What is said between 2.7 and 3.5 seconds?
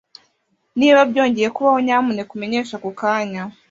ako kanya.